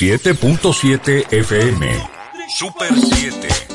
[0.00, 1.84] 107.7 FM.
[2.48, 3.69] Super 7.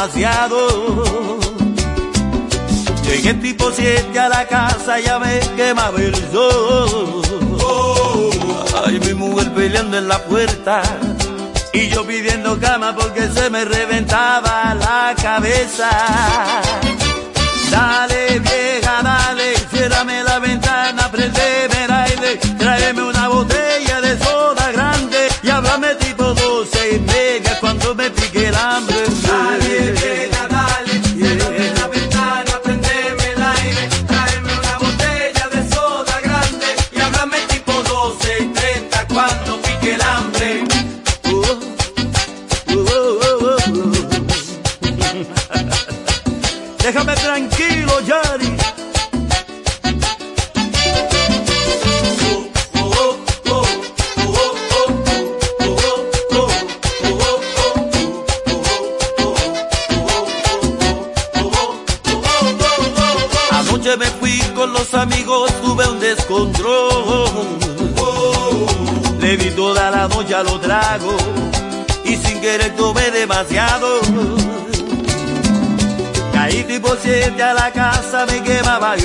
[0.00, 1.38] demasiado.
[3.02, 7.22] Llegué tipo 7 a la casa, ya me quemaba el sol.
[8.86, 10.82] Ay, mi mujer peleando en la puerta.
[11.72, 15.90] Y yo pidiendo cama porque se me reventaba la cabeza.
[17.70, 21.79] Dale, vieja, dale, ciérrame la ventana, prendeme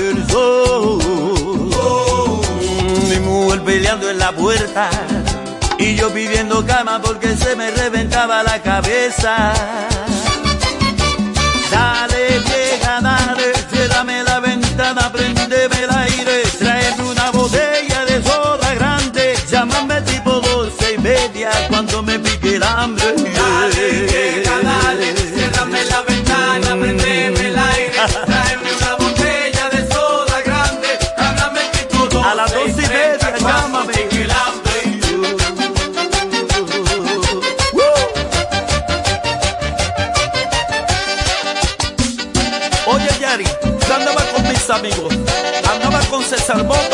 [0.10, 1.00] el sol.
[3.10, 4.90] Mi mujer peleando en la puerta
[5.78, 9.54] y yo pidiendo cama porque se me reventaba la cabeza.
[11.72, 15.35] Dale, llega, dale, ciérrame la ventana, prende
[46.46, 46.85] salvó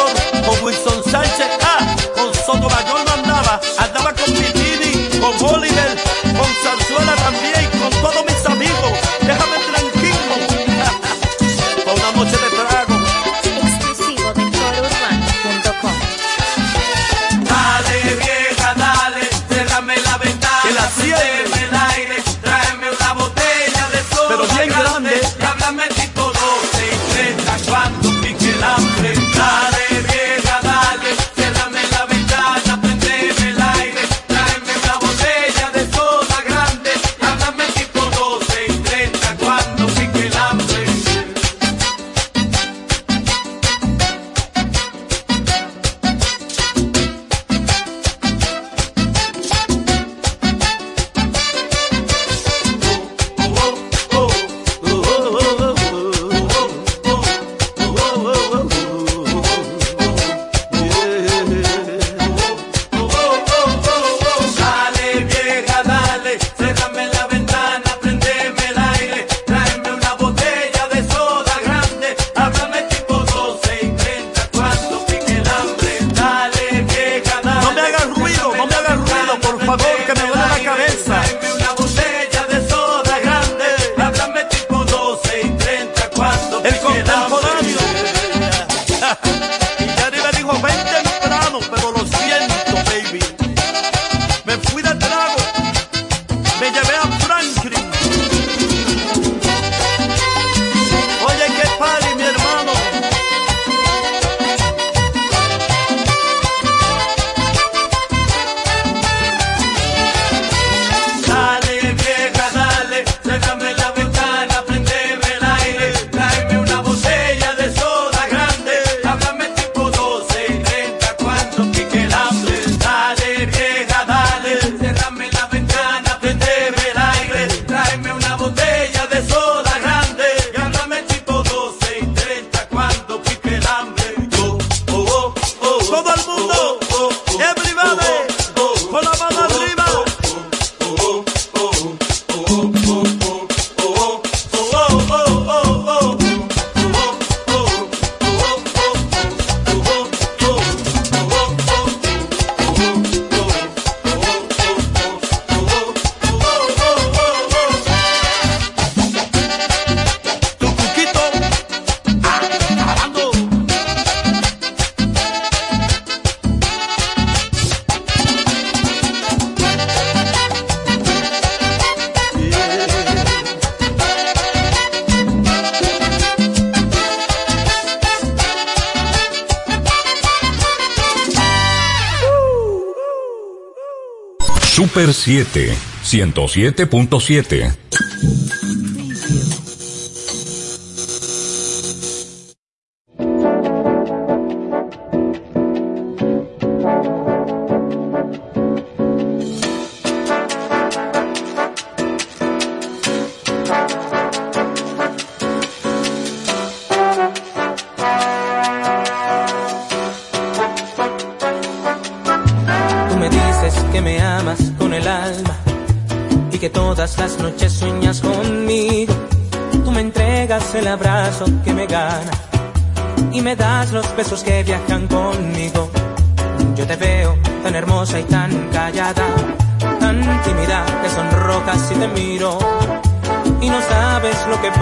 [186.12, 187.72] Super 7, 107.7.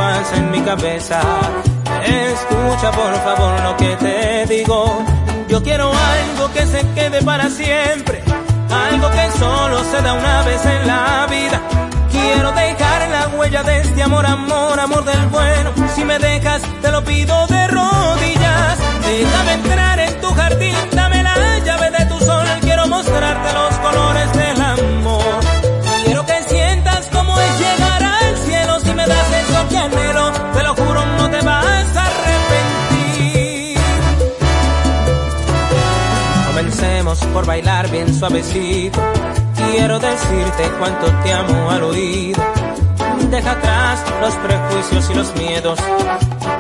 [0.10, 1.22] en mi cabeza.
[2.04, 5.06] Escucha por favor lo que te digo.
[5.48, 8.24] Yo quiero algo que se quede para siempre,
[8.90, 11.62] algo que solo se da una vez en la vida.
[12.12, 15.72] Quiero dejar la huella de este amor, amor, amor del bueno.
[15.96, 18.78] Si me dejas, te lo pido de rodillas.
[19.06, 22.46] Déjame entrar en tu jardín, dame la llave de tu sol.
[22.62, 24.49] Quiero mostrarte los colores del
[37.34, 39.00] Por bailar bien suavecito.
[39.56, 42.42] Quiero decirte cuánto te amo al oído.
[43.30, 45.80] Deja atrás los prejuicios y los miedos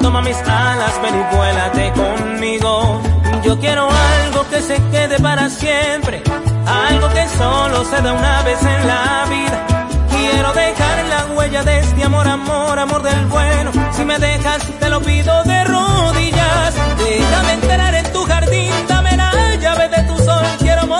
[0.01, 3.01] Toma mis alas, ven y vuélate conmigo.
[3.43, 6.21] Yo quiero algo que se quede para siempre,
[6.89, 9.87] algo que solo se da una vez en la vida.
[10.09, 13.71] Quiero dejar la huella de este amor, amor, amor del bueno.
[13.91, 16.73] Si me dejas, te lo pido de rodillas.
[16.97, 18.71] Déjame entrar en tu jardín,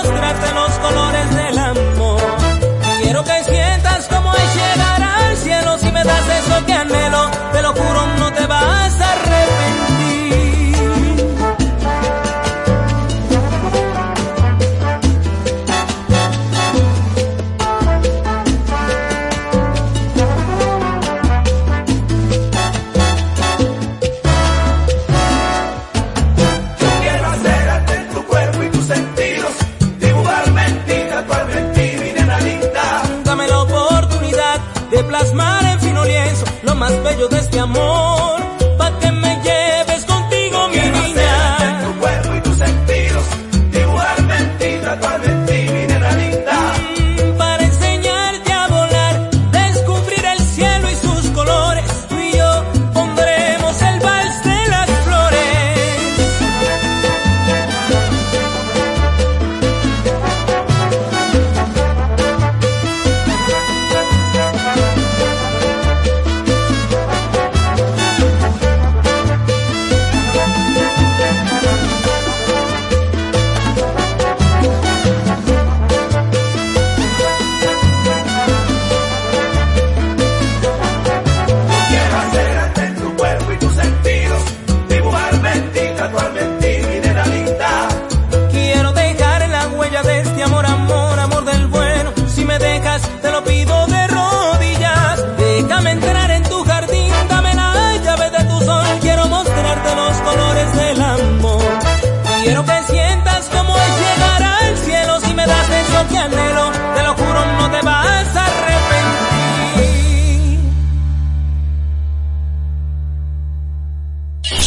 [0.10, 2.22] mostrarte los colores del amor.
[3.02, 5.78] Quiero que sientas como es llegar al cielo.
[5.78, 8.90] Si me das eso que anhelo, te lo juro, no te vas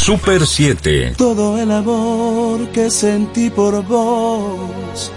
[0.03, 1.15] Super 7.
[1.17, 5.13] Todo el amor que sentí por vos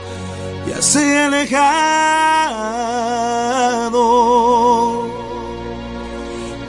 [0.70, 1.56] ya se ha alejado.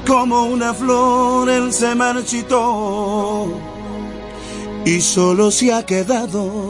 [0.07, 3.49] Como una flor él se marchitó
[4.87, 6.66] y solo se ha quedado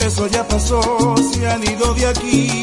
[0.00, 2.59] Eso ya pasó, se han ido de aquí.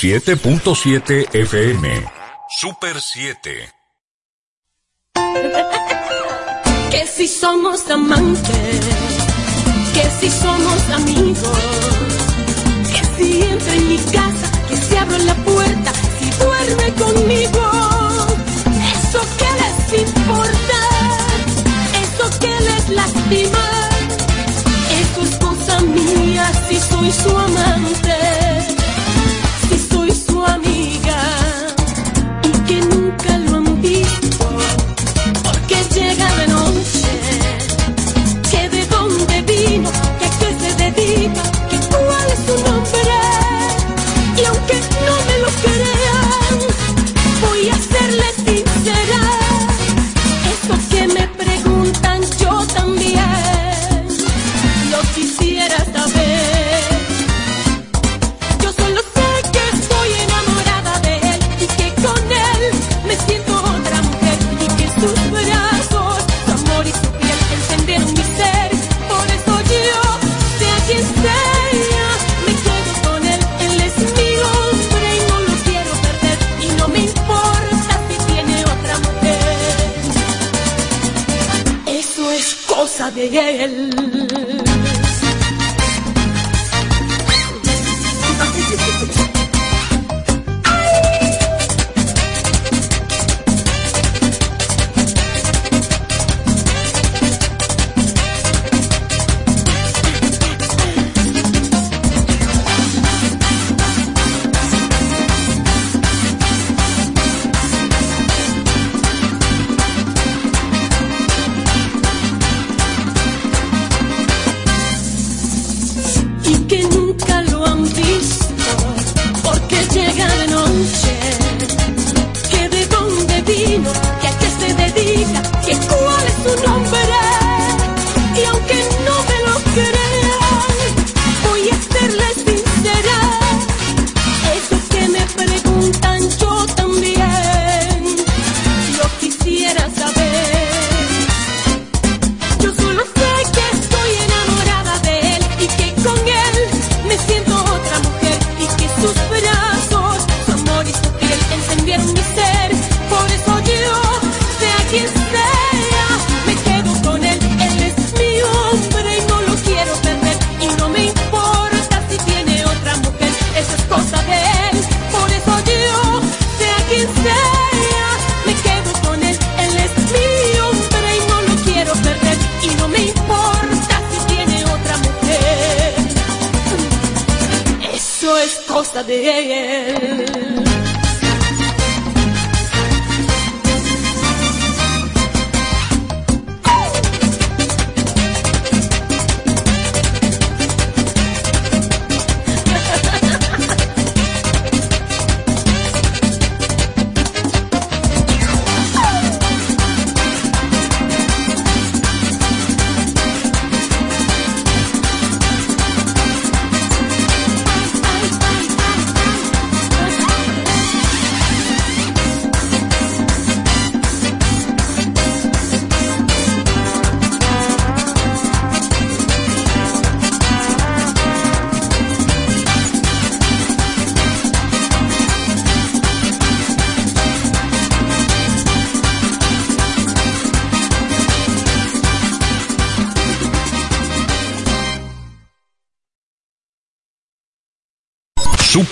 [0.00, 2.04] 7.7 FM.
[2.48, 3.68] Super 7.
[6.92, 8.80] que si somos amantes,
[9.94, 11.58] que si somos amigos,
[12.92, 17.64] que si entra en mi casa, que si abro la puerta, si duerme conmigo.
[18.94, 20.80] Eso que les importa,
[22.04, 23.66] eso que les lastima,
[25.02, 28.47] eso es cosa mía si soy su amante.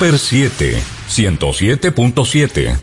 [0.07, 2.79] Super 7, 107.7.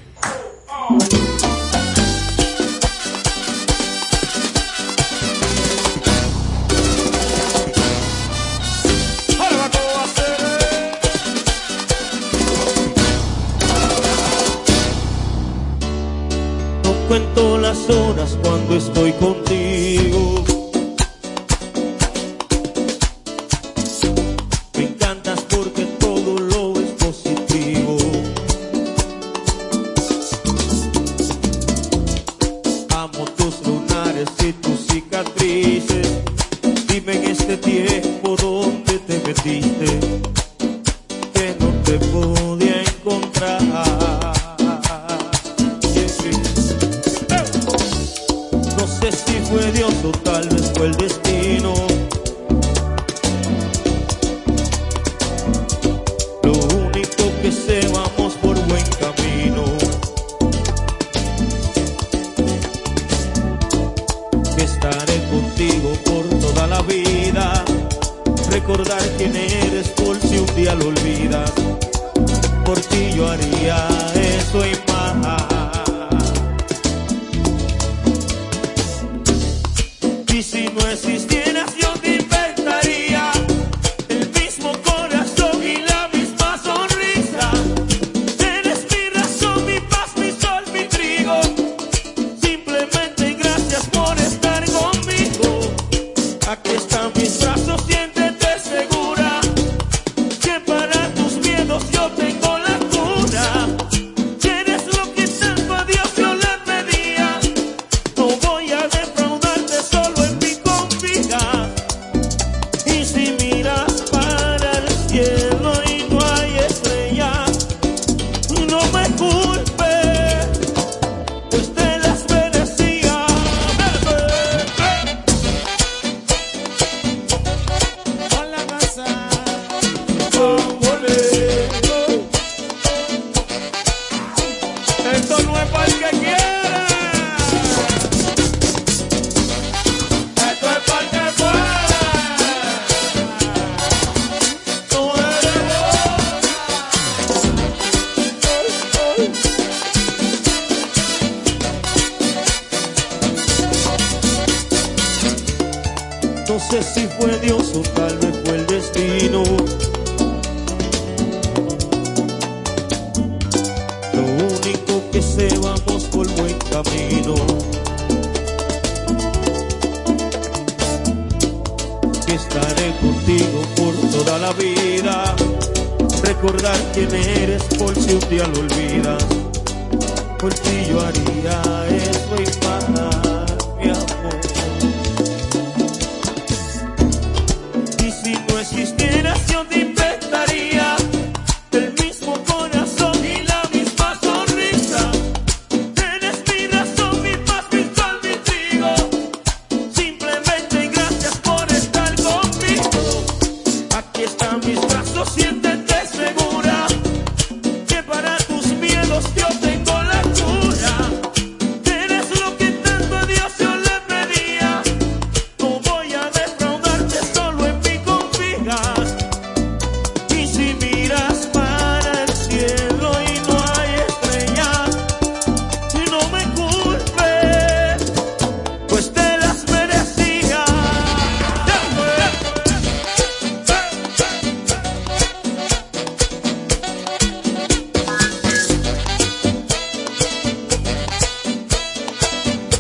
[16.84, 19.43] No cuento las horas cuando estoy con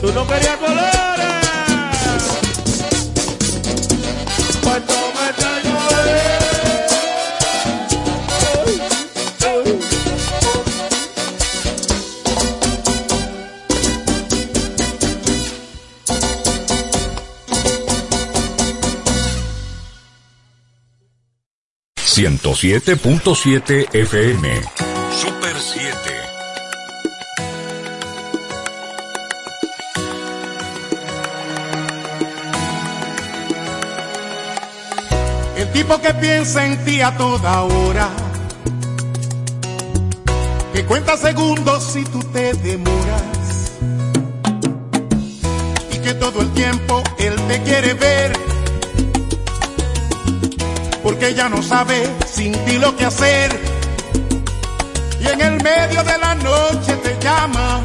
[0.03, 0.83] tú no querías colores.
[4.35, 5.53] Pues Cuando me te
[21.95, 24.72] Ciento siete punto siete FM
[36.01, 38.09] que piensa en ti a toda hora.
[40.73, 43.71] Que cuenta segundos si tú te demoras.
[45.91, 48.33] Y que todo el tiempo él te quiere ver
[51.03, 53.51] porque ya no sabe sin ti lo que hacer.
[55.19, 57.81] Y en el medio de la noche te llama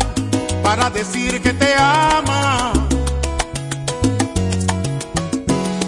[0.62, 2.72] para decir que te ama.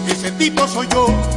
[0.07, 1.30] Ese tipo soy yo.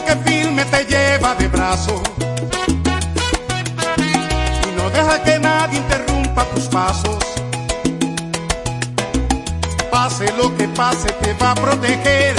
[0.00, 2.02] Que firme te lleva de brazo
[4.66, 7.32] y no deja que nadie interrumpa tus pasos
[10.02, 12.34] pase lo que pase, te va a proteger.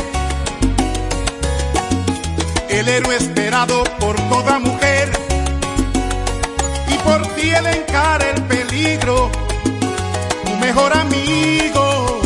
[2.68, 5.10] El héroe esperado por toda mujer.
[6.94, 9.30] Y por ti él encara el peligro,
[10.46, 12.22] tu mejor amigo.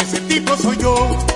[0.00, 1.35] Ese tipo soy yo.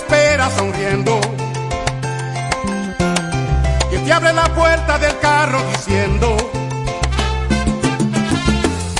[4.55, 6.35] puerta del carro diciendo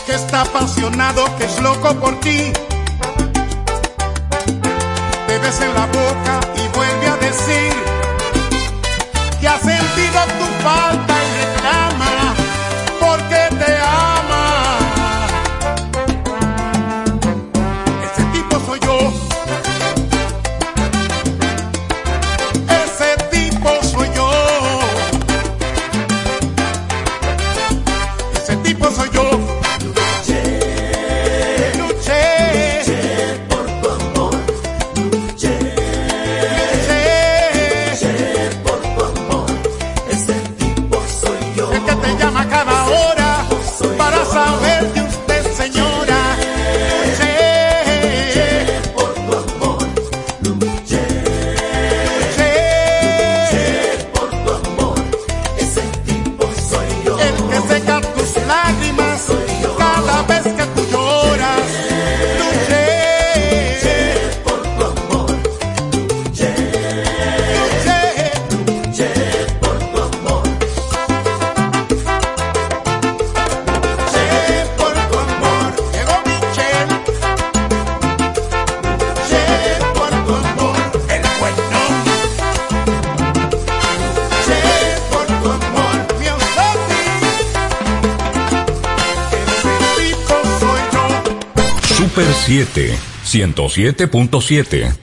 [0.05, 2.51] que está apasionado, que es loco por ti.
[5.27, 6.50] Te besa en la boca
[92.71, 94.93] Super 7, 107.7.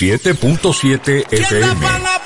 [0.00, 2.19] 107.7 FM.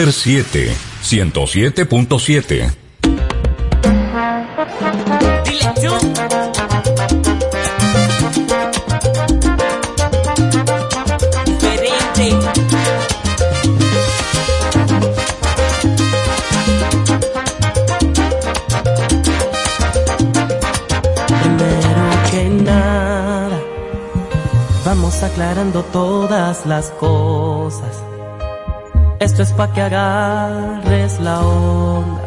[0.00, 0.72] Super 7,
[1.02, 2.80] 107.7.
[25.22, 27.19] aclarando todas las cosas
[29.68, 32.20] que agarres la onda.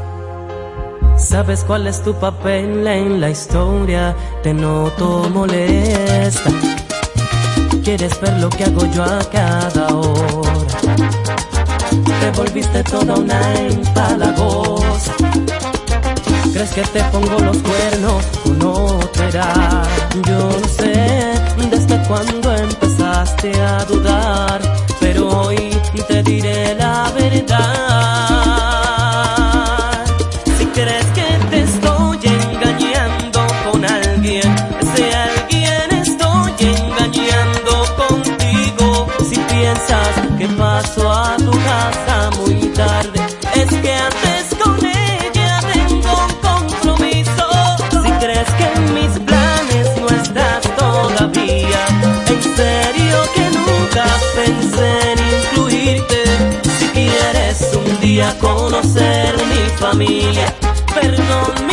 [1.17, 6.51] Sabes cuál es tu papel en la historia, te noto molesta.
[7.83, 10.95] Quieres ver lo que hago yo a cada hora.
[12.19, 15.13] Te volviste toda una empalagosa.
[16.53, 19.31] Crees que te pongo los cuernos, tú no te.
[20.27, 21.33] Yo no sé
[21.71, 24.61] desde cuándo empezaste a dudar,
[24.99, 28.72] pero hoy y te diré la verdad.
[58.43, 60.53] conocer mi familia.
[60.93, 61.72] Perdón, mi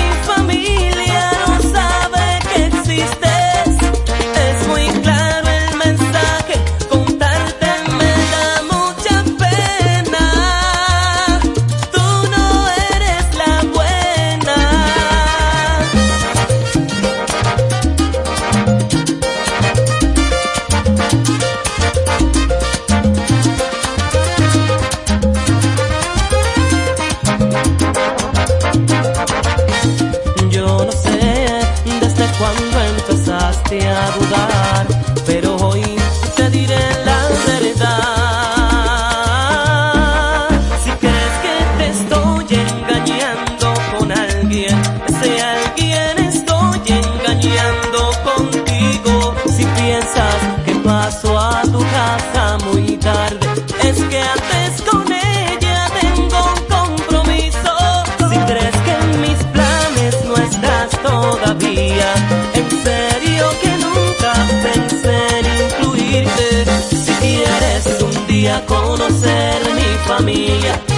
[60.45, 62.14] estás todavía.
[62.55, 64.32] En serio que nunca
[64.62, 66.64] pensé en incluirte.
[67.05, 70.89] Si quieres un día conocer mi familia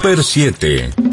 [0.00, 1.09] Super 7.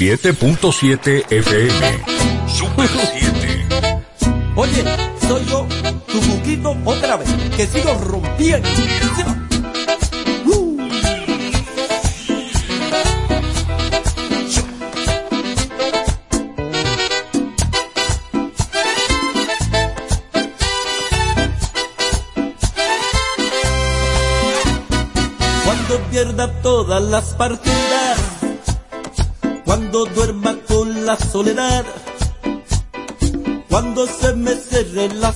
[0.00, 2.04] 107.7 FM.
[2.48, 3.66] Super 7.
[4.56, 4.82] Oye,
[5.28, 5.66] soy yo,
[6.06, 8.66] tu cuquito, otra vez, que sigo rompiendo.
[10.46, 10.78] Uh.
[25.62, 28.09] Cuando pierda todas las partidas
[31.10, 31.84] la soledad,
[33.68, 35.32] cuando se me cierre la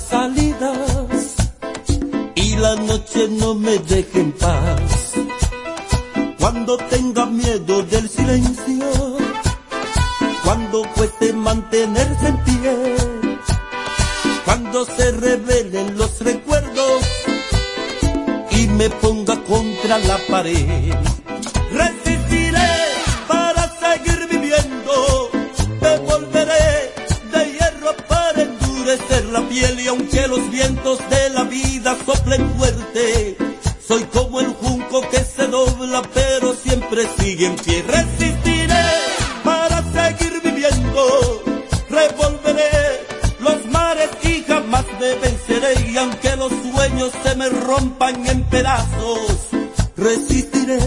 [44.94, 49.48] tarde venceré y aunque los sueños se me rompan en pedazos,
[49.96, 50.78] resistiré,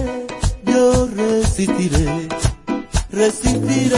[0.65, 2.27] yo resistiré,
[3.11, 3.97] resistiré.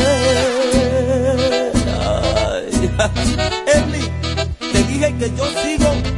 [2.08, 2.92] Ay,
[4.74, 6.09] te dije que yo sigo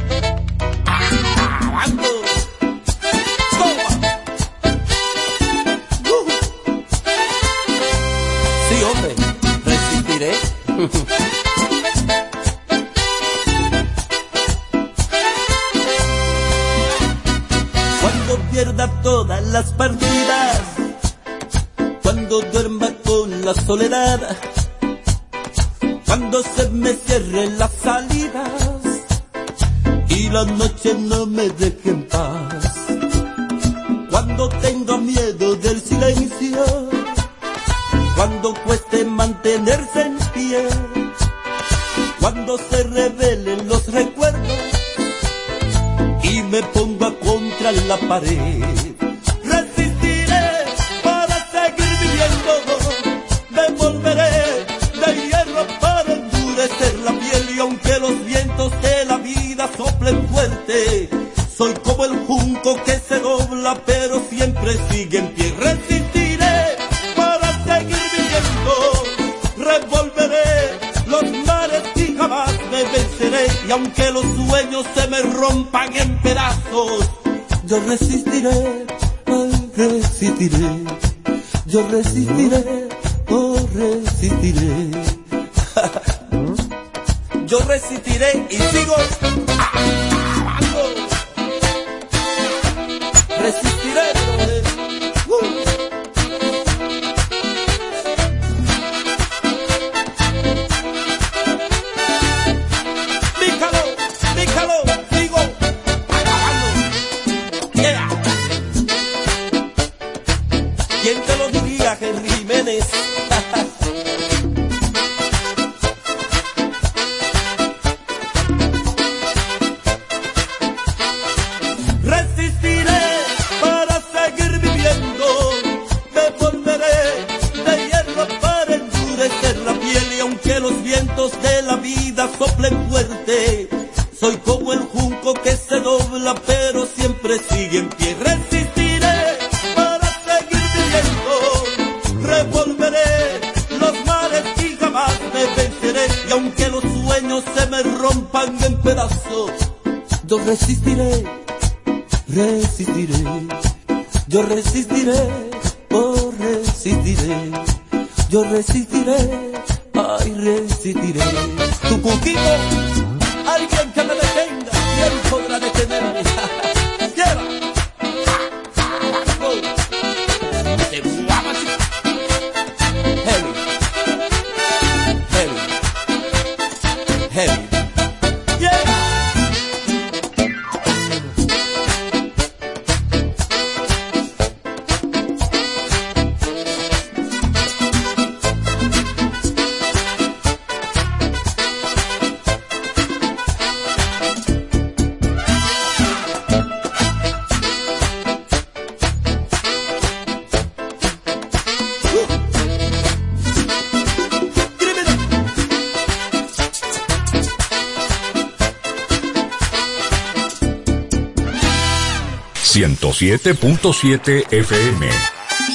[213.22, 215.08] 107.7 FM.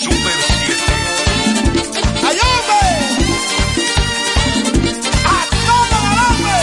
[0.01, 0.83] Super 7.
[2.27, 2.83] ¡Ay, hombre!
[5.23, 6.59] ¡A todo hombre!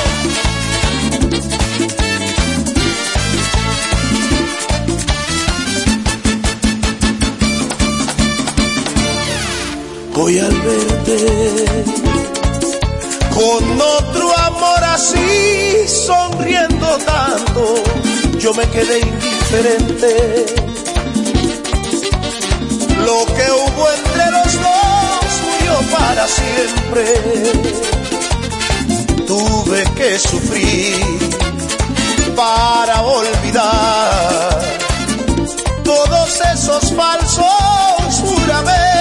[10.13, 11.19] Voy al verte
[13.33, 17.83] con otro amor así, sonriendo tanto,
[18.39, 20.74] yo me quedé indiferente
[23.05, 27.05] lo que hubo entre los dos murió para siempre.
[29.27, 31.19] Tuve que sufrir
[32.35, 34.61] para olvidar
[35.85, 38.94] todos esos falsos juramentos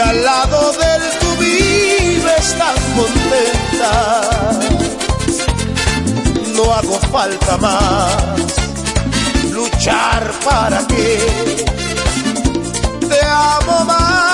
[0.00, 4.20] al lado del tu vives tan contenta,
[6.56, 8.16] no hago falta más
[9.52, 11.64] luchar para que
[13.08, 14.29] te amo más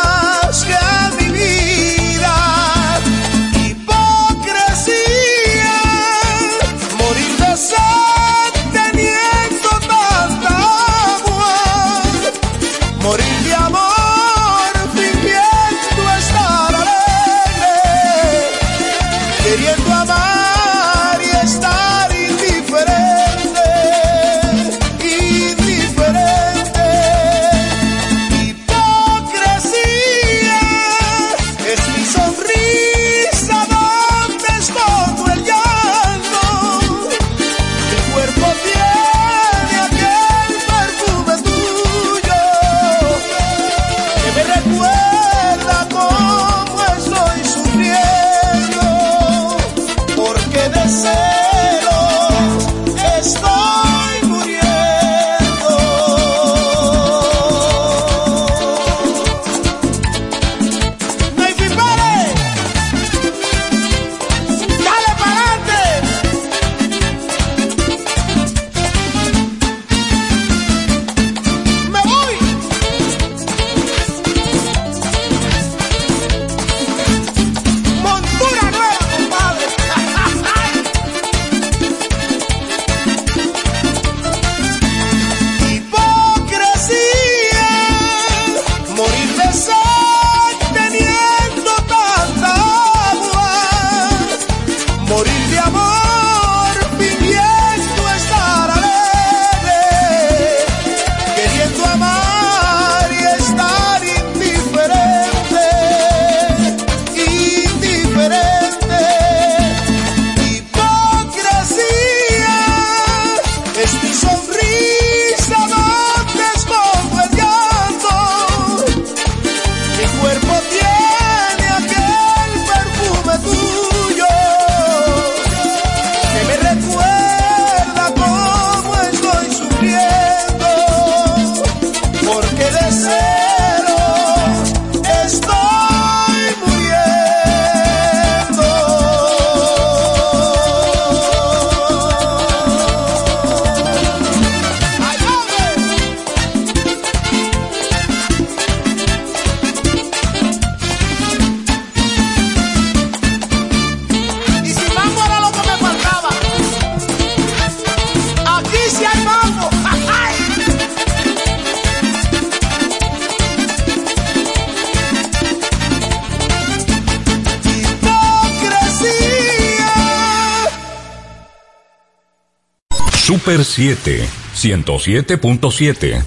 [173.57, 176.27] Super 7, 107.7.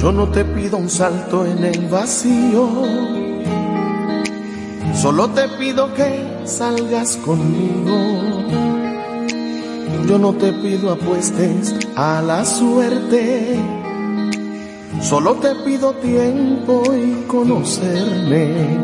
[0.00, 2.68] Yo no te pido un salto en el vacío,
[4.94, 8.29] solo te pido que salgas conmigo.
[10.10, 13.56] Yo no te pido apuestes a la suerte,
[15.00, 18.76] solo te pido tiempo y conocerme.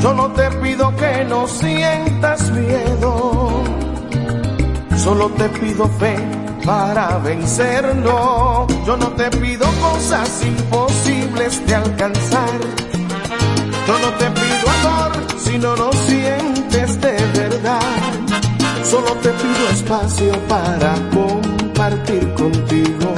[0.00, 3.50] Yo no te pido que no sientas miedo,
[4.96, 6.14] solo te pido fe
[6.64, 8.68] para vencerlo.
[8.86, 12.60] Yo no te pido cosas imposibles de alcanzar.
[13.88, 18.17] Yo no te pido amor si no lo sientes de verdad.
[18.90, 23.14] Solo te pido espacio para compartir contigo.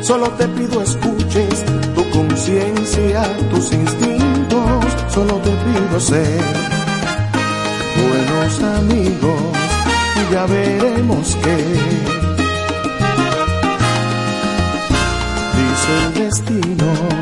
[0.00, 1.64] Solo te pido escuches
[1.96, 4.84] tu conciencia, tus instintos.
[5.12, 6.40] Solo te pido ser
[8.00, 9.42] buenos amigos
[10.20, 11.56] y ya veremos qué.
[15.58, 17.12] dice el destino.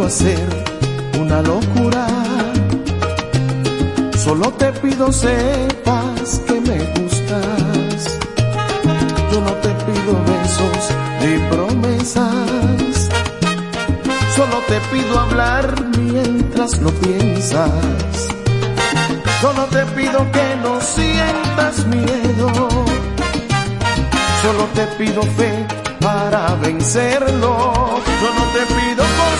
[0.00, 0.48] hacer
[1.20, 2.06] una locura.
[4.16, 8.18] Solo te pido sepas que me gustas.
[9.30, 10.82] Yo no te pido besos
[11.20, 13.08] ni promesas.
[14.34, 15.66] Solo te pido hablar
[15.98, 17.70] mientras lo piensas.
[19.42, 22.48] Yo no te pido que no sientas miedo.
[24.42, 25.66] Solo te pido fe
[26.00, 28.02] para vencerlo.
[28.22, 28.91] Yo no te pido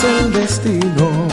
[0.00, 1.27] Dice el destino.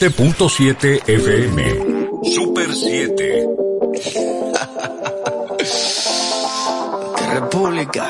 [0.00, 2.24] 107.7 FM.
[2.24, 3.48] Super 7.
[7.34, 8.08] República.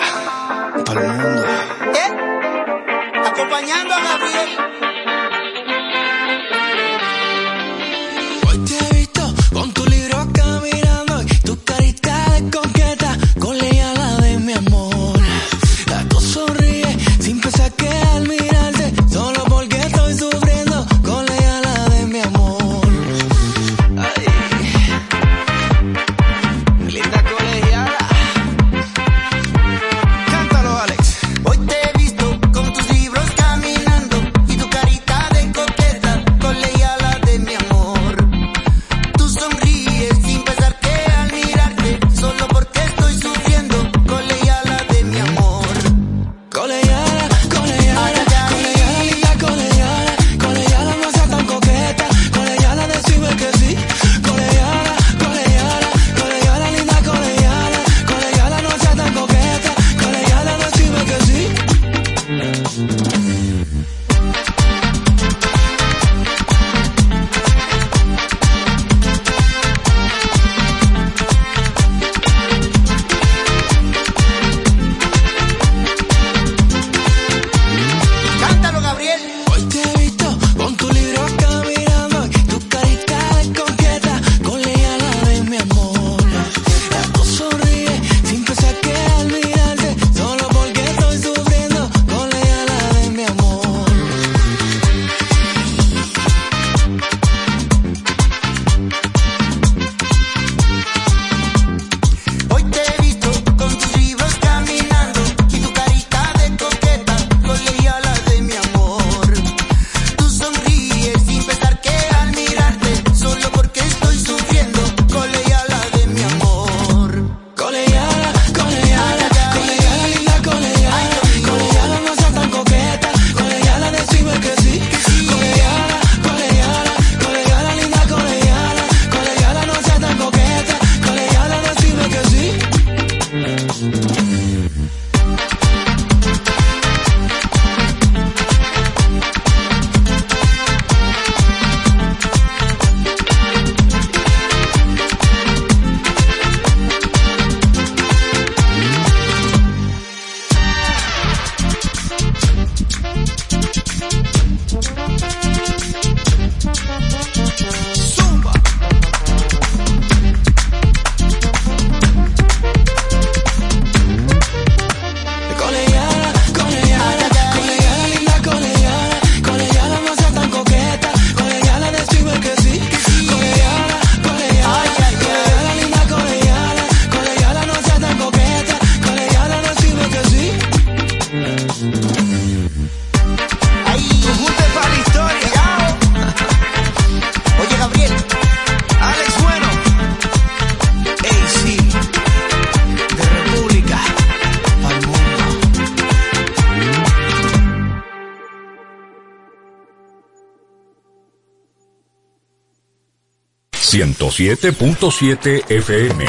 [204.40, 206.24] 107.7 FM.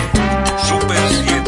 [0.67, 1.40] Super 7.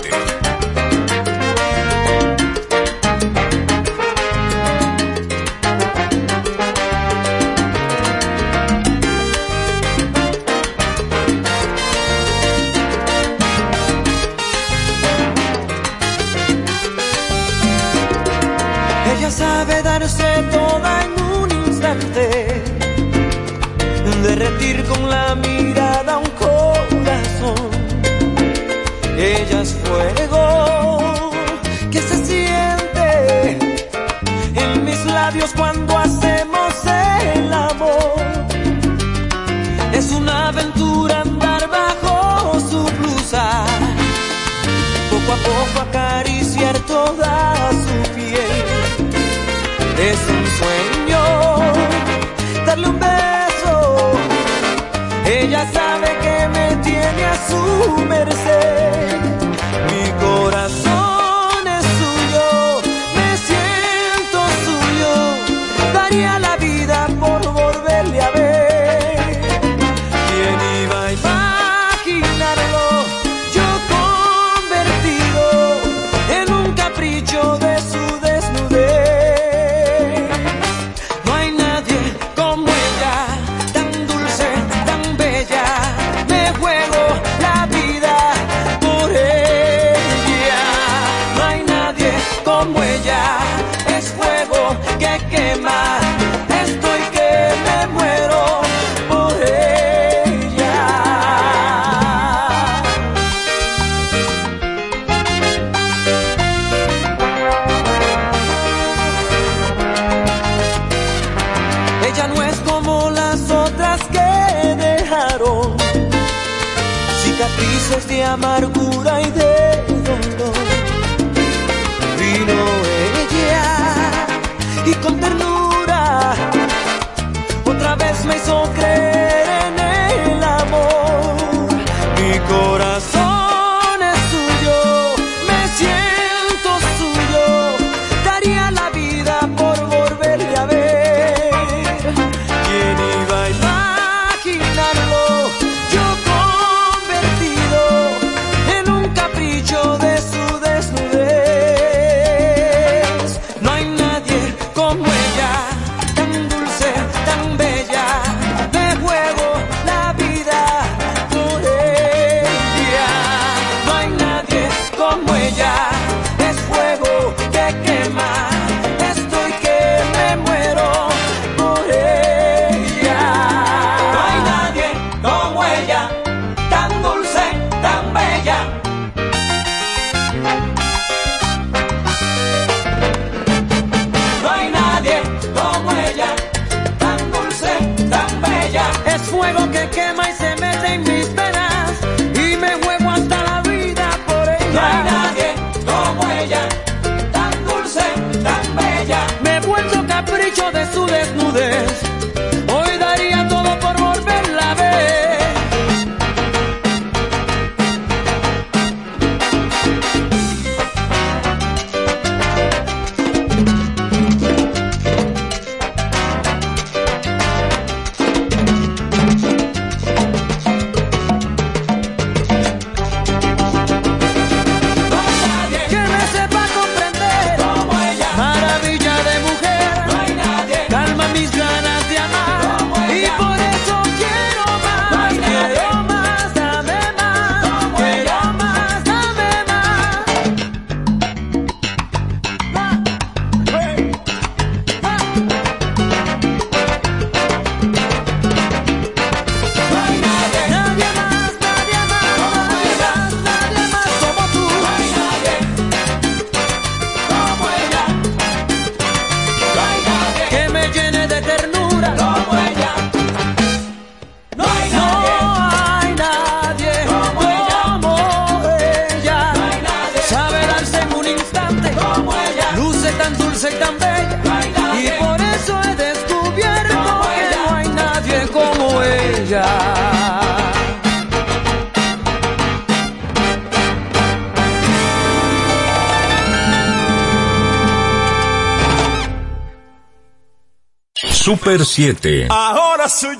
[291.93, 292.47] 7.
[292.49, 293.32] Ahora soy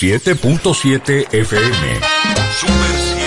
[0.00, 2.00] 107.7 FM.
[2.58, 3.19] Super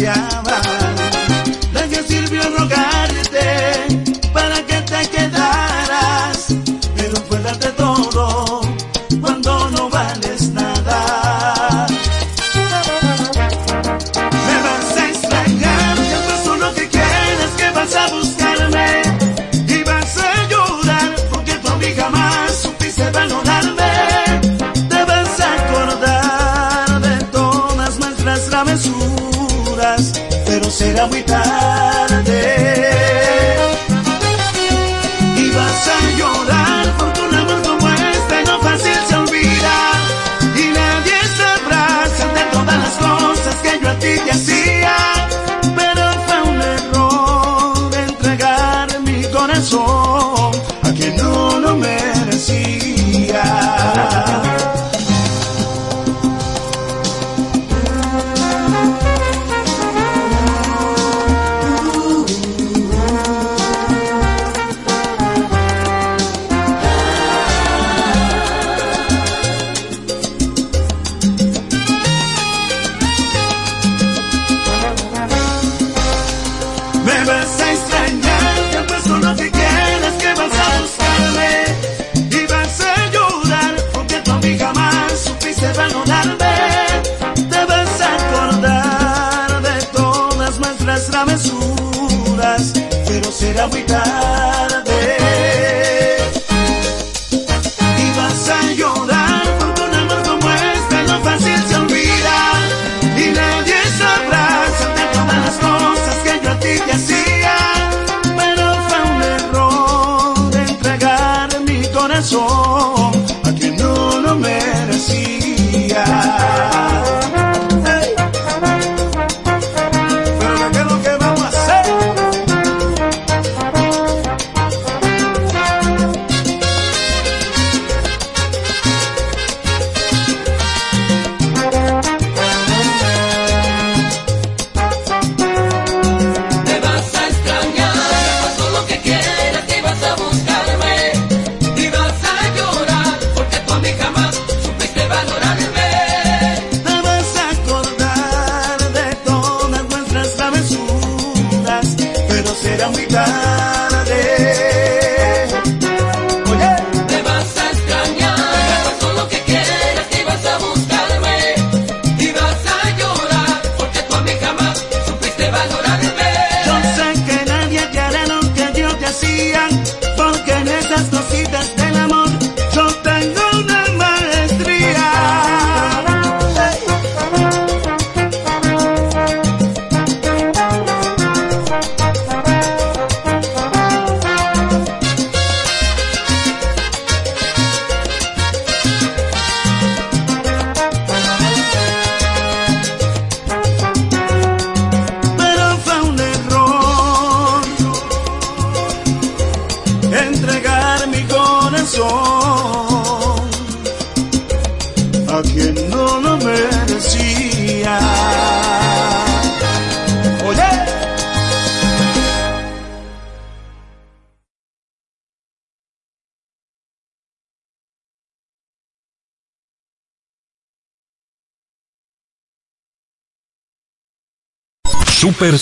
[0.00, 0.43] me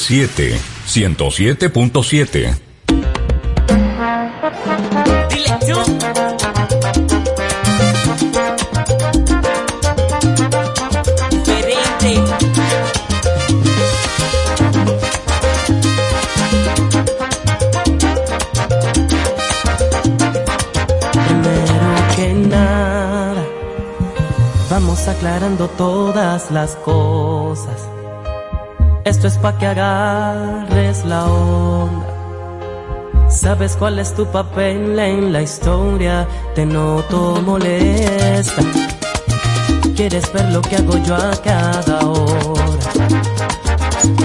[0.05, 2.53] Siete, ciento siete punto siete,
[5.29, 5.57] dile
[22.17, 23.47] que nada,
[24.69, 27.02] vamos aclarando todas las cosas
[29.43, 32.07] pa' que agarres la onda.
[33.29, 38.63] Sabes cuál es tu papel en la historia, te noto molesta.
[39.97, 42.89] Quieres ver lo que hago yo a cada hora.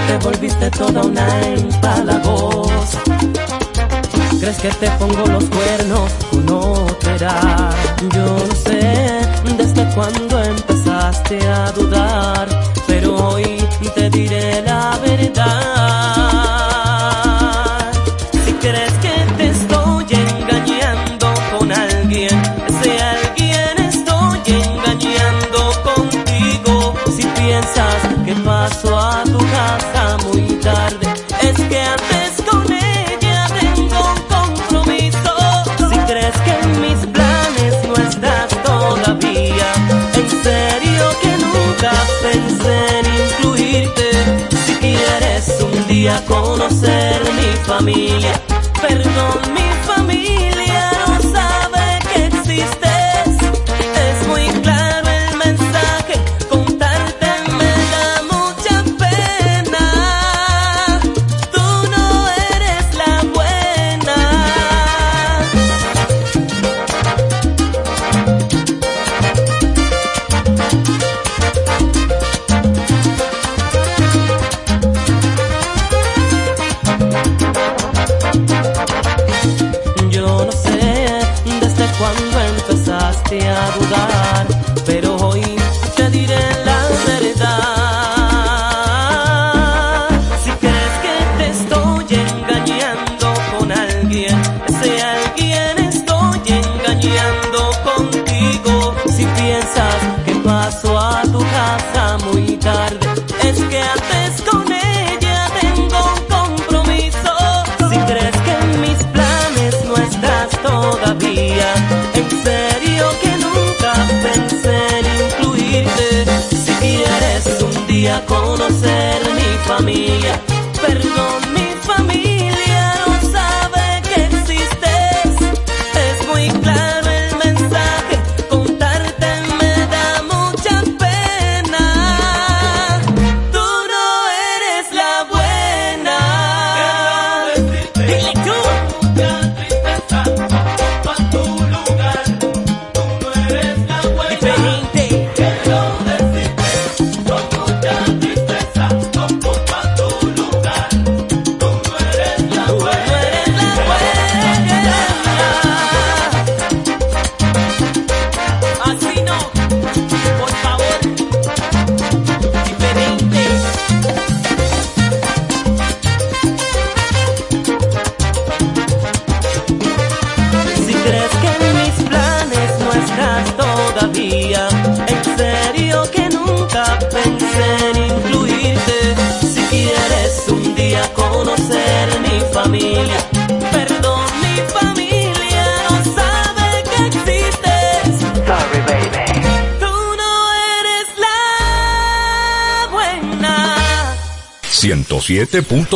[0.08, 3.02] Te volviste toda una empalagosa.
[4.40, 6.62] Crees que te pongo los cuernos, tú no
[7.04, 7.76] te das.
[8.14, 9.08] Yo no sé
[9.58, 12.48] desde cuándo empezaste a dudar,
[12.88, 13.47] pero hoy
[46.28, 48.42] conocer mi familia.
[48.82, 49.67] Perdón, mi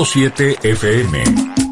[0.03, 1.70] 107 FM.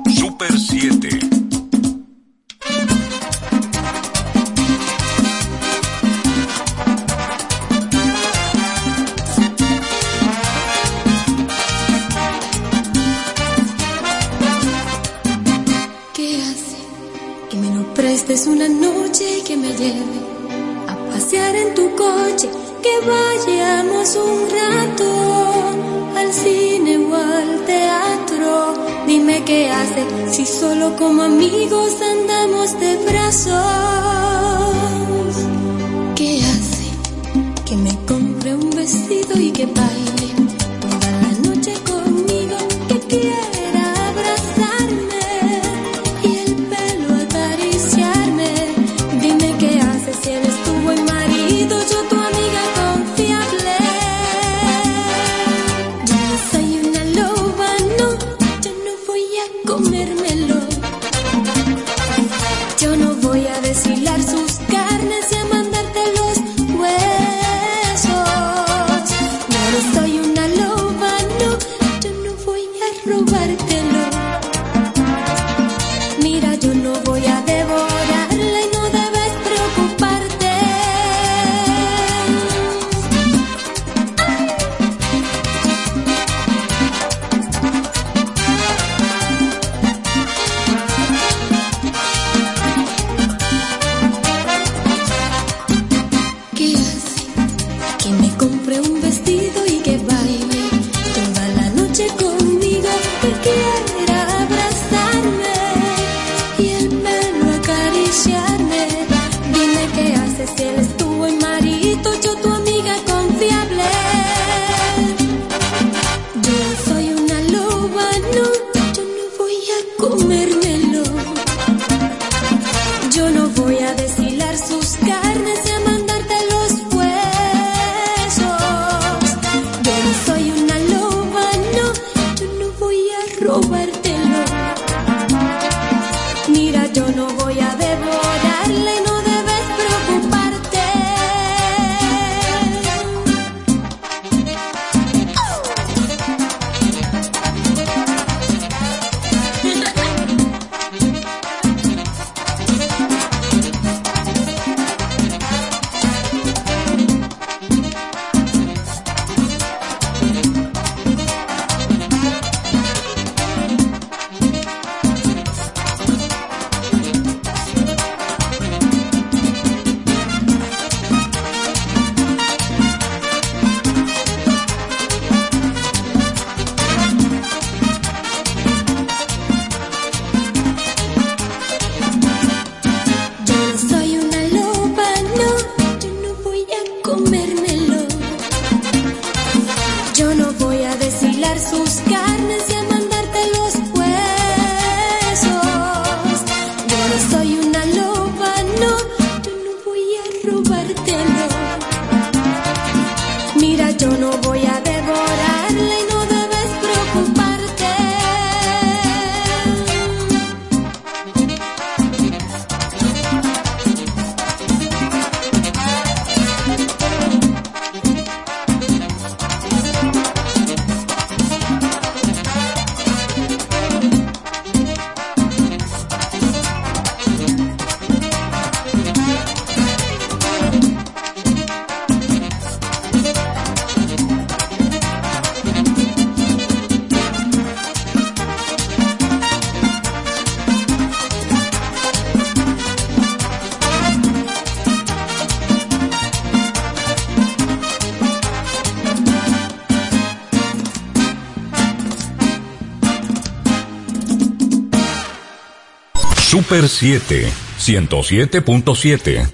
[256.69, 259.49] Super 7, 107.7.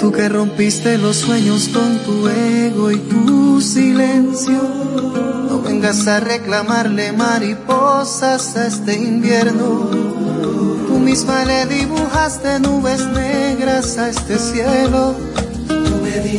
[0.00, 4.60] Tú que rompiste los sueños con tu ego y tu silencio,
[5.48, 9.90] no vengas a reclamarle mariposas a este invierno
[10.88, 15.33] Tú misma le dibujaste nubes negras a este cielo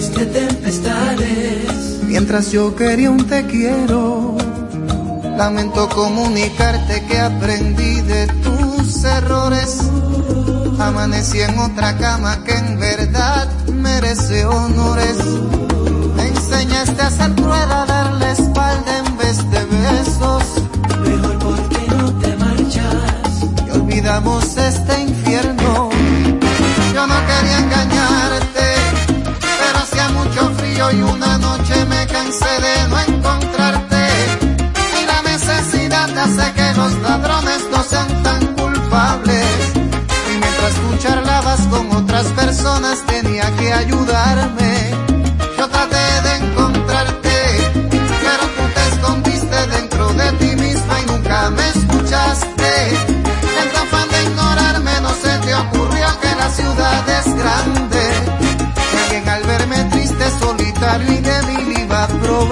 [0.02, 2.02] tempestades.
[2.04, 4.36] Mientras yo quería un te quiero,
[5.38, 9.80] lamento comunicarte que aprendí de tus errores.
[10.80, 15.18] Amanecí en otra cama que en verdad merece honores.
[16.16, 20.44] Me enseñaste a hacer rueda, a darle espalda en vez de besos.
[21.06, 23.68] Mejor porque no te marchas.
[23.68, 25.05] Y olvidamos este
[32.40, 34.07] de no encontrarte.
[34.99, 39.45] Y la necesidad hace que los ladrones no sean tan culpables.
[39.76, 44.91] Y mientras tú charlabas con otras personas tenía que ayudarme.
[45.57, 45.95] Yo traté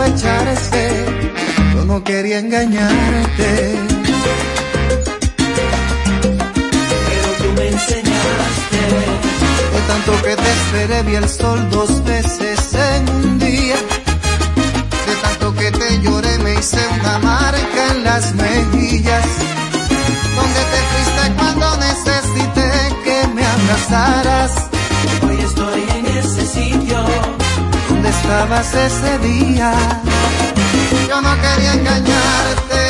[0.04, 1.06] aprovecharse.
[1.74, 3.76] Yo no quería engañarte.
[7.08, 8.82] Pero tú me enseñaste.
[9.74, 13.76] De tanto que te esperé vi el sol dos veces en un día.
[15.08, 19.26] De tanto que te lloré me hice una marca en las mejillas.
[20.36, 22.72] Donde te fuiste cuando necesité
[23.04, 24.73] que me abrazaras.
[28.24, 29.74] Estabas ese día?
[31.10, 32.82] Yo no quería engañarte,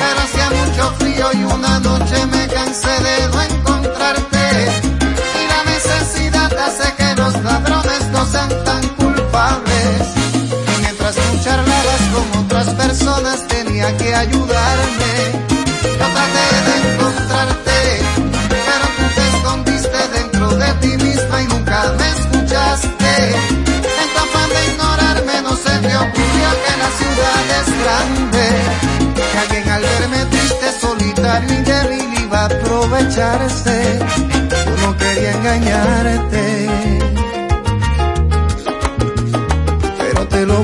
[0.00, 4.46] pero hacía mucho frío y una noche me cansé de no encontrarte.
[5.40, 10.00] Y la necesidad hace que los ladrones no sean tan culpables.
[10.76, 15.12] Y mientras tú charlabas con otras personas tenía que ayudarme.
[15.98, 16.99] Yo traté de
[26.62, 28.46] que la ciudad es grande.
[29.14, 33.98] Que alguien al verme triste, solitario y débil iba a aprovecharse.
[34.66, 36.68] Yo no quería engañarte.
[39.98, 40.62] Pero te lo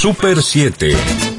[0.00, 1.29] Super 7.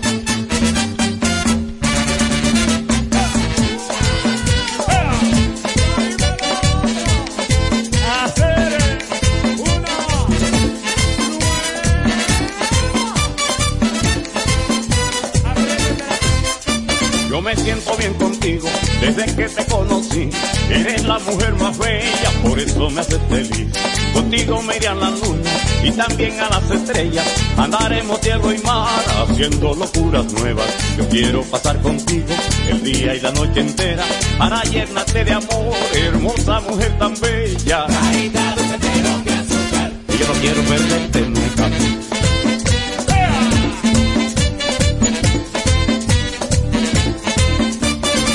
[29.42, 30.68] Haciendo locuras nuevas.
[30.98, 32.28] Yo quiero pasar contigo
[32.70, 34.04] el día y la noche entera
[34.38, 37.88] para llenarte de amor, hermosa mujer tan bella.
[37.88, 39.92] Caída dulce que azúcar.
[40.10, 41.70] Y yo no quiero perderte nunca.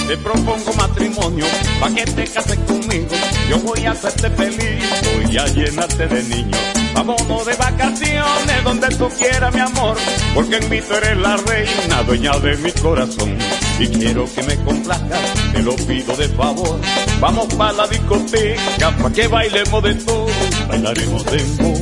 [0.08, 1.46] Te propongo matrimonio
[1.80, 3.14] pa' que te cases conmigo.
[3.48, 4.84] Yo voy a hacerte feliz,
[5.14, 6.75] voy a llenarte de niños.
[6.96, 9.98] Vámonos de vacaciones donde tú quieras, mi amor,
[10.34, 13.36] porque en mí tú eres la reina, dueña de mi corazón.
[13.78, 15.20] Y quiero que me complazcas,
[15.52, 16.80] te lo pido de favor.
[17.20, 20.26] Vamos pa' la discoteca, pa' que bailemos de todo.
[20.68, 21.80] Bailaremos de dembow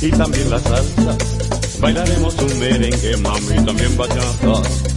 [0.00, 1.16] y también la salsa.
[1.80, 4.91] Bailaremos un merengue, mami, también bachata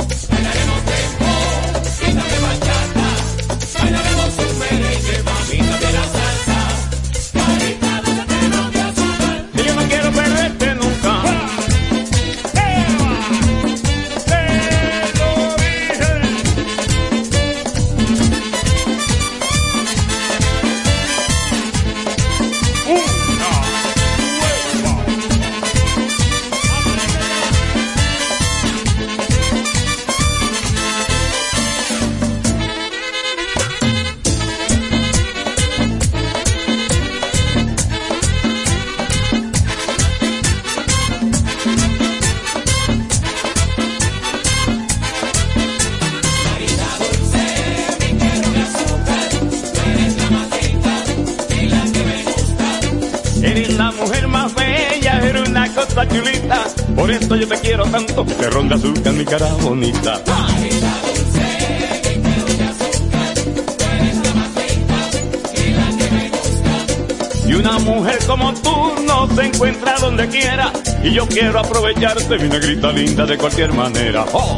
[72.27, 74.25] de vinagrita linda de cualquier manera.
[74.33, 74.57] ¡Oh!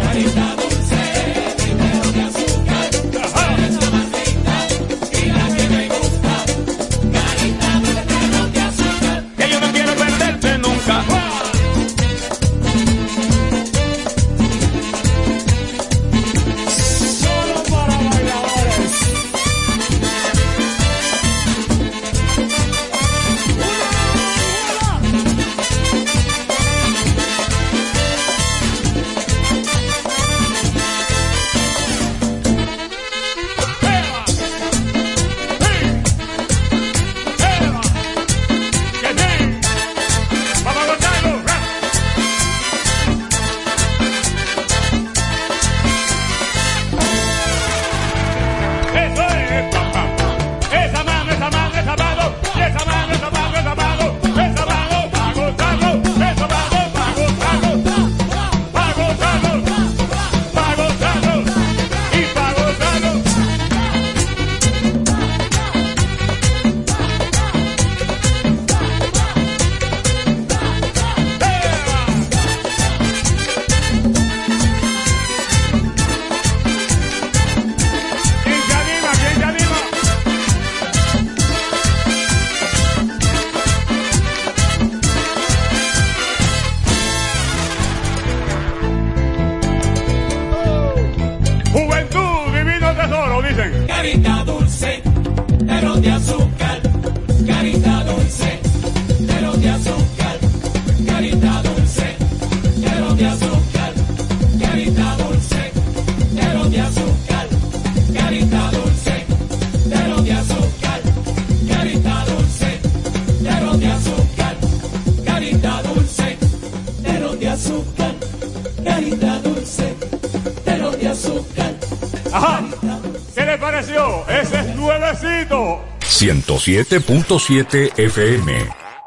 [126.68, 128.52] 107.7 FM.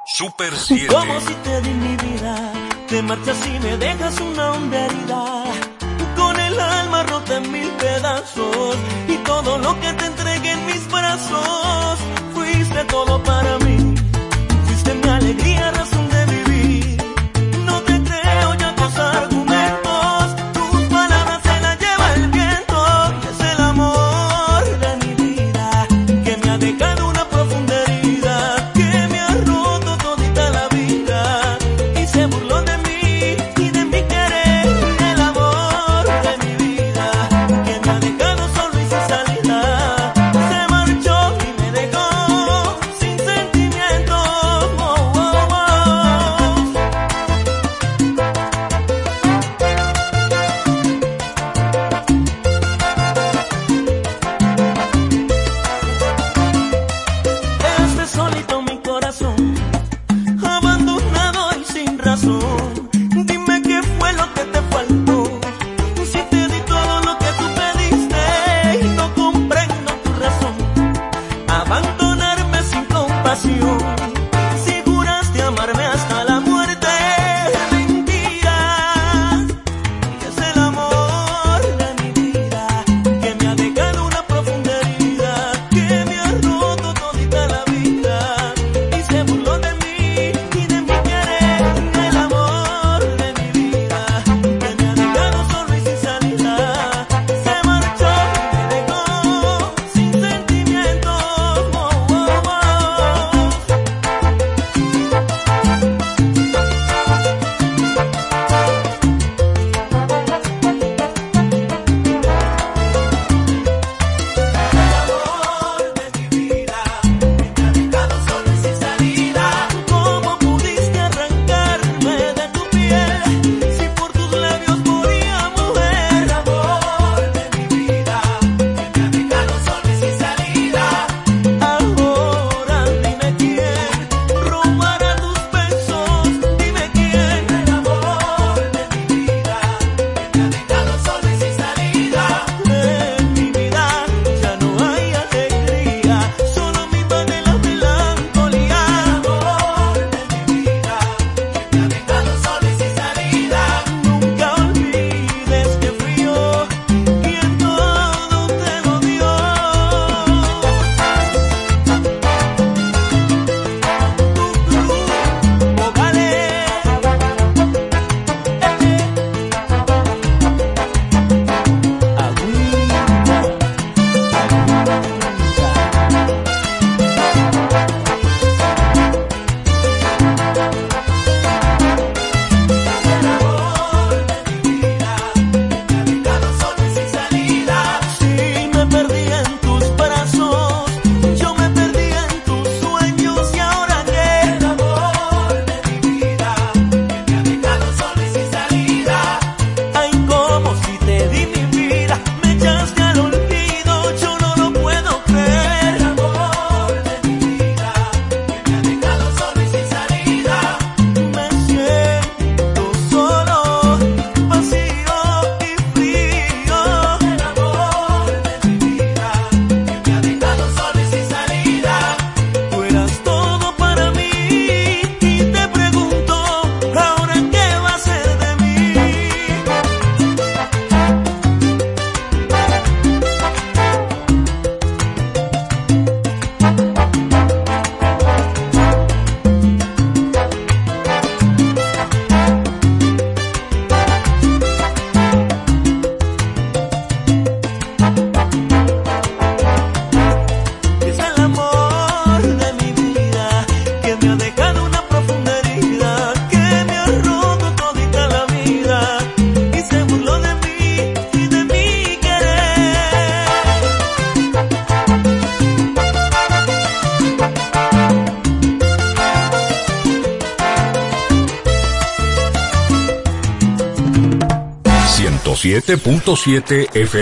[0.07, 0.87] Super 7.
[0.87, 2.53] Como si te di mi vida,
[2.89, 5.30] te marchas y me dejas una honda herida.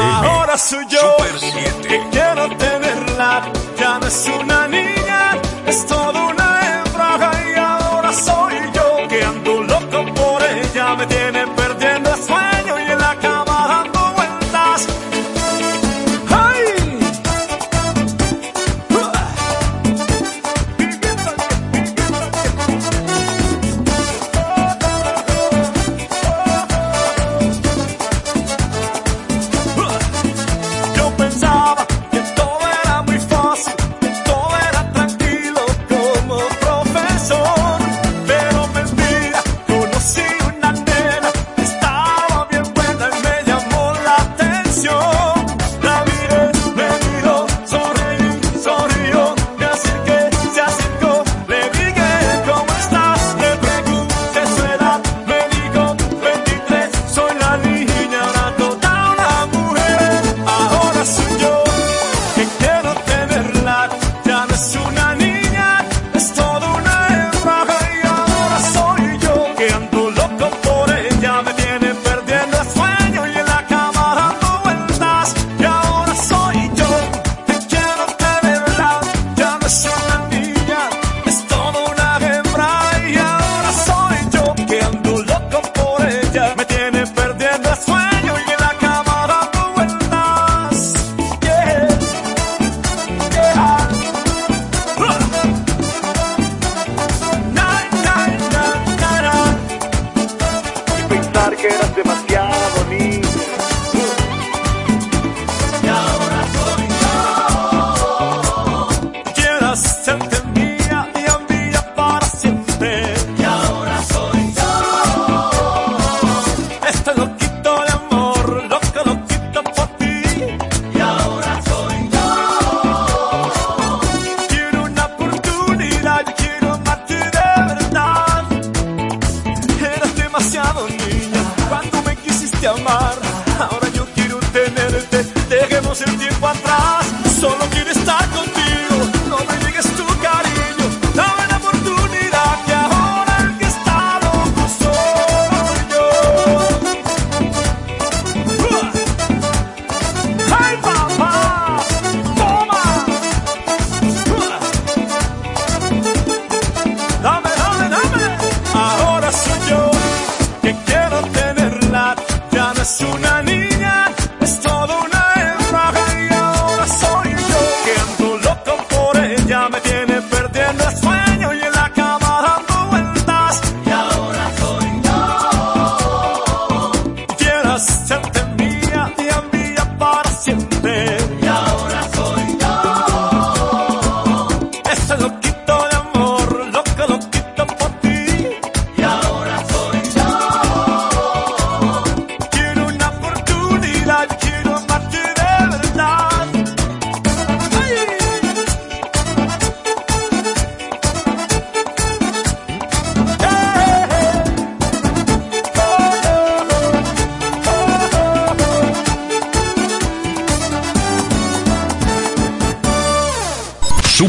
[0.01, 0.99] Ahora soy yo.
[1.01, 2.09] Super 7.
[2.13, 3.53] Quiero tenerla.
[3.79, 4.88] Ya no es una niña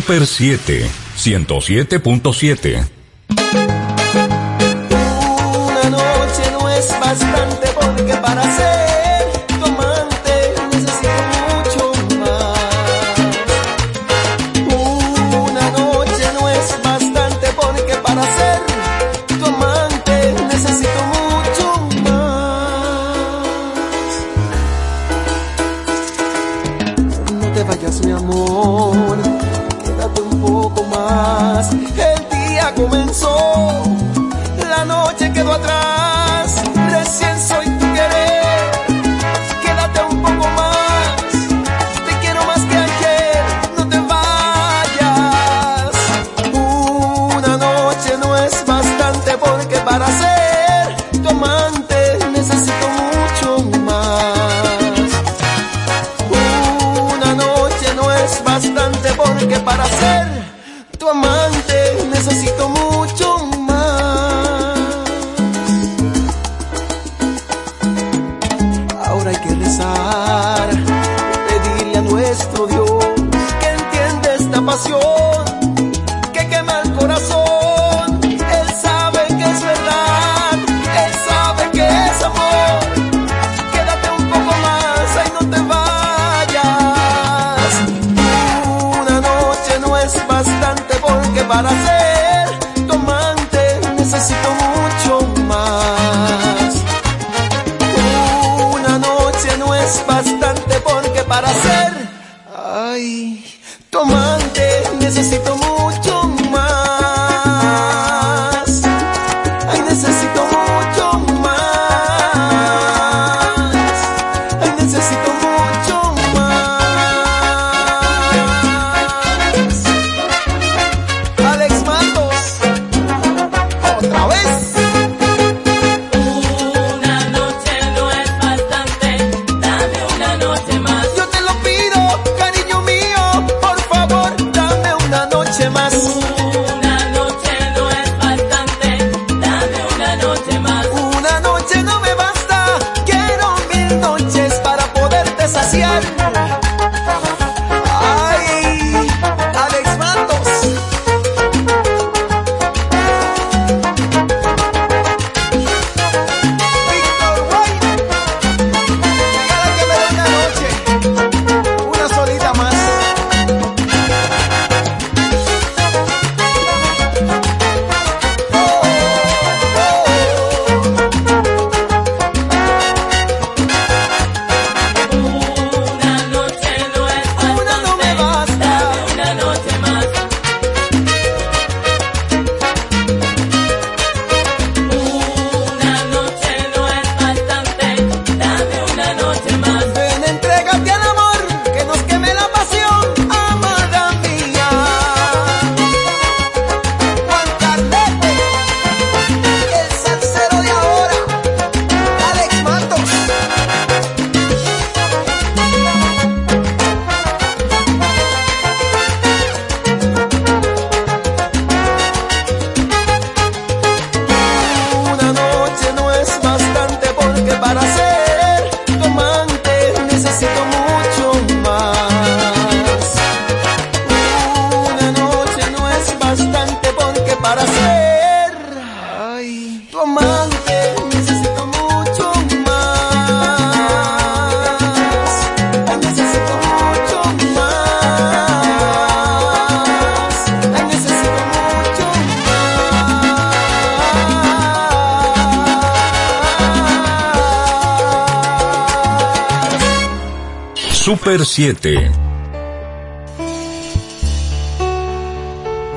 [0.10, 2.99] Super 7, 107.7.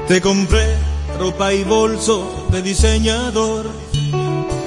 [0.08, 0.64] Te compré
[1.18, 3.66] ropa y bolso de diseñador,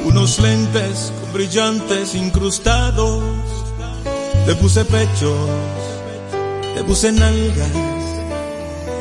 [0.05, 3.23] unos lentes con brillantes incrustados.
[4.45, 5.49] Te puse pechos,
[6.75, 7.71] te puse nalgas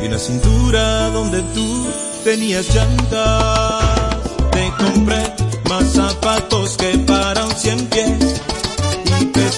[0.03, 1.87] y una cintura donde tú
[2.25, 4.21] tenías llantas.
[4.53, 5.35] Te compré
[5.69, 8.41] más zapatos que para un cien pies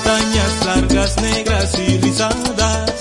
[0.06, 2.92] pestañas largas, negras y rizadas,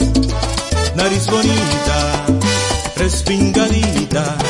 [0.95, 2.26] nariz bonita,
[2.98, 4.44] respingadita.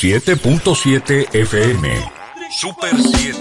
[0.00, 1.84] 107.7 FM.
[2.50, 3.39] Super 7.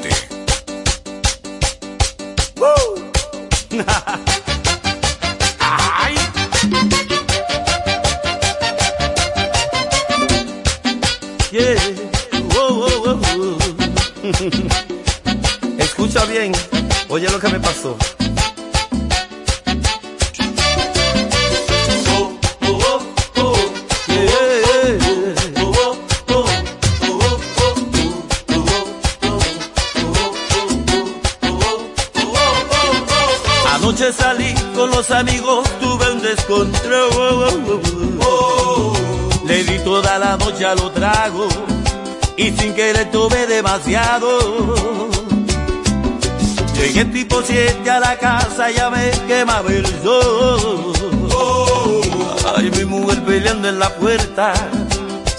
[48.59, 50.93] casa ya me quemaba el sol.
[52.55, 54.53] Ay, mi mujer peleando en la puerta.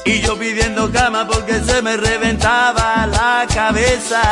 [0.04, 4.22] Y yo pidiendo cama porque se me reventaba la cabeza.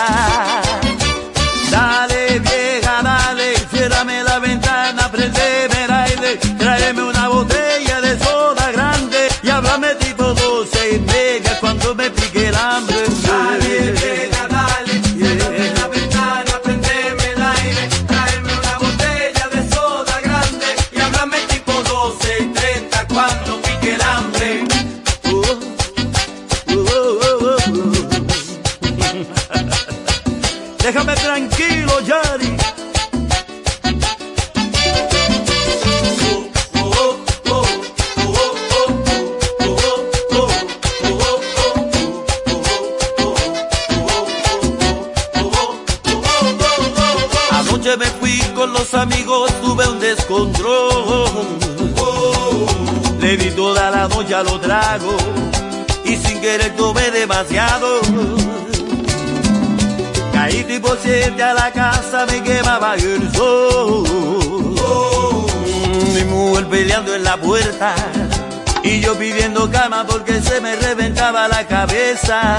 [68.83, 72.59] y yo pidiendo cama porque se me reventaba la cabeza.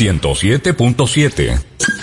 [0.00, 1.95] 107.7.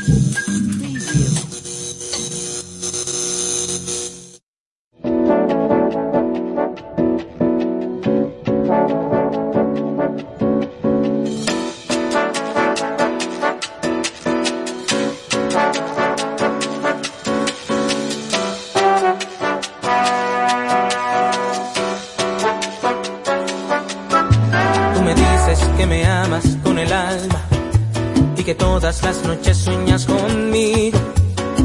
[29.04, 31.00] las noches sueñas conmigo.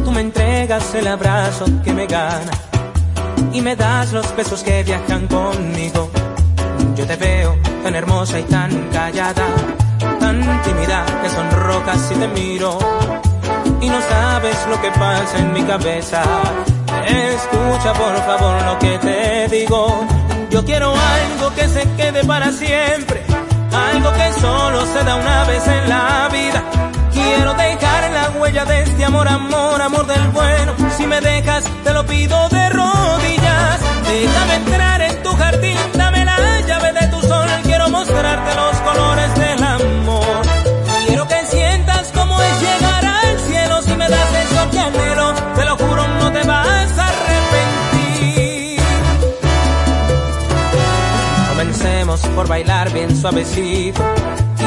[0.05, 2.53] Tú me entregas el abrazo que me gana
[3.53, 6.11] y me das los besos que viajan conmigo.
[6.97, 9.47] Yo te veo tan hermosa y tan callada,
[10.21, 12.79] tan tímida que sonrojas si te miro
[13.81, 16.23] y no sabes lo que pasa en mi cabeza.
[17.07, 20.07] Escucha por favor lo que te digo.
[20.51, 23.23] Yo quiero algo que se quede para siempre,
[23.93, 26.68] algo que solo se da una vez en la vida.
[27.29, 30.73] Quiero dejar la huella de este amor, amor, amor del bueno.
[30.97, 33.81] Si me dejas, te lo pido de rodillas.
[34.07, 37.49] Déjame entrar en tu jardín, dame la llave de tu sol.
[37.65, 40.43] Quiero mostrarte los colores del amor.
[41.07, 43.83] Quiero que sientas cómo es llegar al cielo.
[43.83, 48.81] Si me das eso que anhelo, te lo juro, no te vas a arrepentir.
[51.51, 54.03] Comencemos por bailar bien suavecito.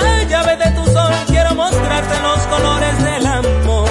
[0.00, 1.12] la llave de tu sol.
[1.26, 3.88] Quiero mostrarte los colores del amor.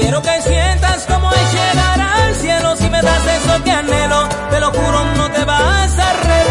[0.00, 2.76] Quiero que sientas cómo es llegar al cielo.
[2.76, 6.43] Si me das eso que anhelo, te lo juro, no te vas a arrepentir.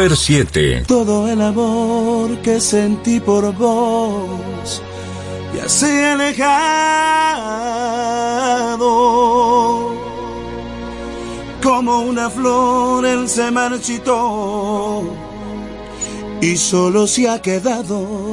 [0.00, 4.80] Super 7, Todo el amor que sentí por vos
[5.54, 6.40] ya se ha alejado.
[11.62, 15.02] Como una flor él se marchitó
[16.40, 18.29] y solo se ha quedado.